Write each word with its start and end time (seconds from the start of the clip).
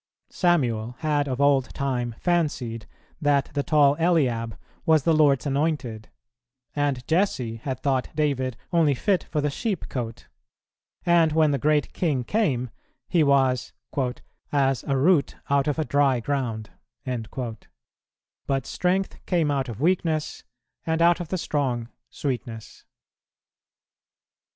Samuel 0.31 0.95
had 1.01 1.27
of 1.27 1.39
old 1.39 1.71
time 1.75 2.15
fancied 2.19 2.87
that 3.21 3.51
the 3.53 3.61
tall 3.61 3.95
Eliab 3.99 4.57
was 4.83 5.03
the 5.03 5.13
Lord's 5.13 5.45
anointed; 5.45 6.09
and 6.75 7.05
Jesse 7.07 7.57
had 7.57 7.79
thought 7.81 8.09
David 8.15 8.57
only 8.73 8.95
fit 8.95 9.25
for 9.25 9.41
the 9.41 9.51
sheepcote; 9.51 10.25
and 11.05 11.33
when 11.33 11.51
the 11.51 11.59
Great 11.59 11.93
King 11.93 12.23
came, 12.23 12.71
He 13.09 13.23
was 13.23 13.73
"as 14.51 14.83
a 14.85 14.97
root 14.97 15.35
out 15.51 15.67
of 15.67 15.77
a 15.77 15.85
dry 15.85 16.19
ground;" 16.19 16.71
but 17.05 18.65
strength 18.65 19.23
came 19.27 19.51
out 19.51 19.69
of 19.69 19.79
weakness, 19.81 20.43
and 20.83 20.99
out 21.03 21.19
of 21.19 21.27
the 21.27 21.37
strong 21.37 21.89
sweetness. 22.09 22.85